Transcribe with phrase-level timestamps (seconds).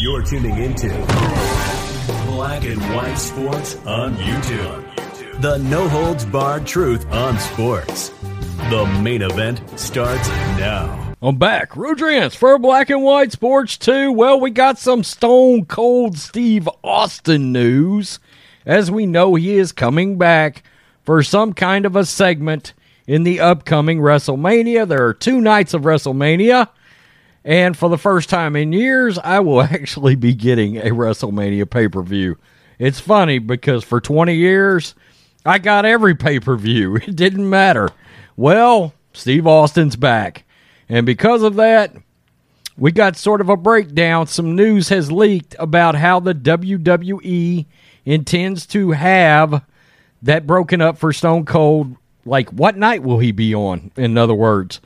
[0.00, 0.88] You're tuning into
[2.26, 5.40] Black and White Sports on YouTube.
[5.42, 8.08] The no holds barred truth on sports.
[8.70, 10.26] The main event starts
[10.58, 11.14] now.
[11.20, 11.76] I'm back.
[11.76, 14.10] Rodrance for Black and White Sports 2.
[14.12, 18.18] Well, we got some stone cold Steve Austin news.
[18.64, 20.62] As we know, he is coming back
[21.04, 22.72] for some kind of a segment
[23.06, 24.88] in the upcoming WrestleMania.
[24.88, 26.68] There are two nights of WrestleMania.
[27.44, 31.88] And for the first time in years, I will actually be getting a WrestleMania pay
[31.88, 32.36] per view.
[32.78, 34.94] It's funny because for 20 years,
[35.44, 36.96] I got every pay per view.
[37.06, 37.90] It didn't matter.
[38.36, 40.44] Well, Steve Austin's back.
[40.88, 41.94] And because of that,
[42.76, 44.26] we got sort of a breakdown.
[44.28, 47.66] Some news has leaked about how the WWE
[48.04, 49.64] intends to have
[50.22, 51.96] that broken up for Stone Cold.
[52.24, 53.90] Like, what night will he be on?
[53.96, 54.80] In other words,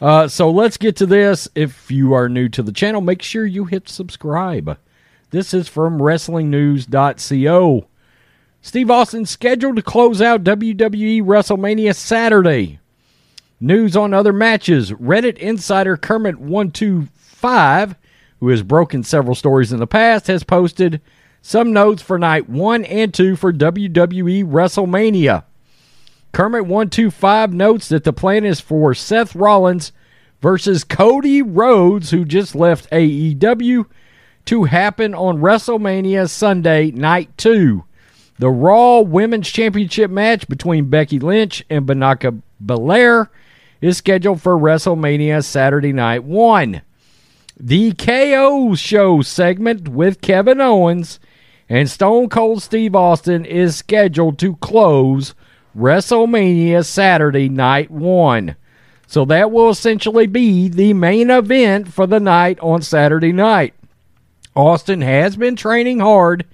[0.00, 1.48] uh, so let's get to this.
[1.54, 4.78] If you are new to the channel, make sure you hit subscribe.
[5.30, 7.86] This is from WrestlingNews.co.
[8.60, 12.80] Steve Austin scheduled to close out WWE WrestleMania Saturday.
[13.60, 14.92] News on other matches.
[14.92, 17.96] Reddit insider Kermit125,
[18.40, 21.00] who has broken several stories in the past, has posted
[21.40, 25.44] some notes for night one and two for WWE WrestleMania.
[26.36, 29.90] Kermit125 notes that the plan is for Seth Rollins
[30.42, 33.86] versus Cody Rhodes, who just left AEW,
[34.44, 37.84] to happen on WrestleMania Sunday, night two.
[38.38, 43.30] The Raw Women's Championship match between Becky Lynch and Bianca Belair
[43.80, 46.82] is scheduled for WrestleMania Saturday night one.
[47.58, 51.18] The KO show segment with Kevin Owens
[51.66, 55.34] and Stone Cold Steve Austin is scheduled to close
[55.76, 58.56] WrestleMania Saturday night one.
[59.06, 63.74] So that will essentially be the main event for the night on Saturday night.
[64.54, 66.46] Austin has been training hard,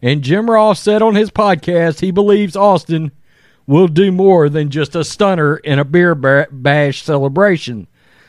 [0.00, 3.10] and Jim Ross said on his podcast he believes Austin
[3.66, 7.88] will do more than just a stunner in a beer bash celebration.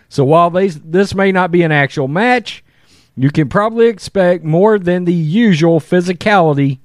[0.10, 2.64] So while they, this may not be an actual match,
[3.16, 6.80] you can probably expect more than the usual physicality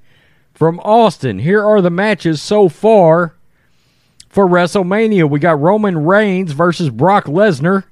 [0.53, 1.39] from Austin.
[1.39, 3.35] Here are the matches so far
[4.35, 5.29] for WrestleMania.
[5.29, 7.85] We got Roman Reigns versus Brock Lesnar.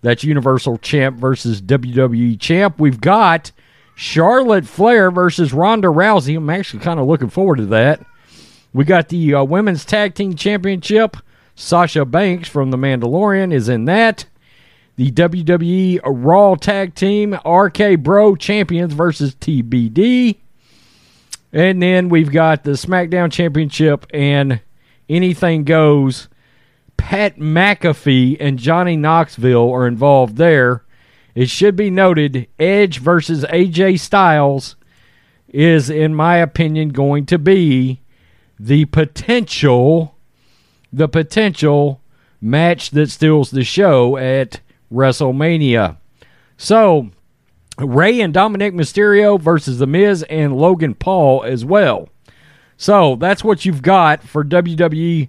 [0.00, 2.78] That's Universal Champ versus WWE Champ.
[2.78, 3.50] We've got
[3.96, 6.36] Charlotte Flair versus Ronda Rousey.
[6.36, 8.06] I'm actually kind of looking forward to that.
[8.72, 11.16] We got the uh, Women's Tag Team Championship.
[11.56, 14.24] Sasha Banks from The Mandalorian is in that.
[14.94, 20.36] The WWE Raw Tag Team RK Bro Champions versus TBD.
[21.52, 24.60] And then we've got the SmackDown Championship and
[25.08, 26.28] anything goes.
[26.96, 30.84] Pat McAfee and Johnny Knoxville are involved there.
[31.34, 34.76] It should be noted Edge versus AJ Styles
[35.48, 38.02] is, in my opinion, going to be
[38.58, 40.16] the potential
[40.92, 42.00] the potential
[42.40, 44.60] match that steals the show at
[44.92, 45.98] WrestleMania.
[46.56, 47.10] So,
[47.78, 52.08] Rey and Dominik Mysterio versus The Miz and Logan Paul as well.
[52.78, 55.28] So that's what you've got for WWE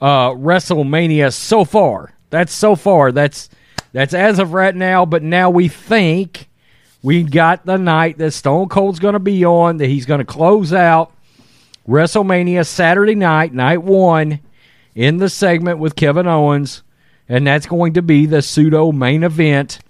[0.00, 2.14] uh, WrestleMania so far.
[2.30, 3.12] That's so far.
[3.12, 3.50] That's
[3.92, 5.04] that's as of right now.
[5.04, 6.48] But now we think
[7.02, 9.76] we got the night that Stone Cold's going to be on.
[9.76, 11.12] That he's going to close out
[11.86, 14.40] WrestleMania Saturday night, night one,
[14.94, 16.82] in the segment with Kevin Owens,
[17.28, 19.80] and that's going to be the pseudo main event.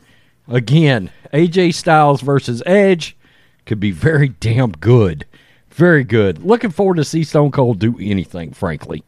[0.48, 3.16] Again, AJ Styles versus Edge
[3.64, 5.24] could be very damn good.
[5.70, 6.42] Very good.
[6.44, 9.04] Looking forward to see Stone Cold do anything, frankly.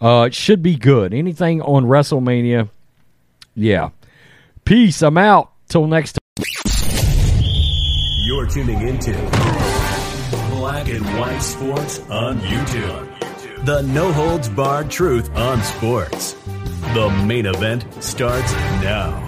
[0.00, 1.14] Uh, it should be good.
[1.14, 2.68] Anything on WrestleMania.
[3.54, 3.90] Yeah.
[4.64, 5.02] Peace.
[5.02, 5.52] I'm out.
[5.68, 6.44] Till next time.
[8.24, 9.12] You're tuning into
[10.50, 13.64] Black and White Sports on YouTube.
[13.64, 16.32] The no holds barred truth on sports.
[16.94, 18.52] The main event starts
[18.82, 19.26] now.